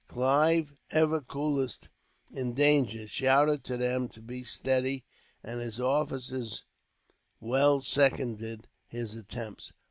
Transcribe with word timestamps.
Clive, 0.07 0.73
ever 0.89 1.21
coolest 1.21 1.89
in 2.31 2.55
danger, 2.55 3.07
shouted 3.07 3.63
to 3.65 3.77
them 3.77 4.09
to 4.09 4.19
be 4.19 4.43
steady, 4.43 5.05
and 5.43 5.59
his 5.61 5.79
officers 5.79 6.65
well 7.39 7.81
seconded 7.81 8.67
his 8.87 9.13
attempts. 9.13 9.73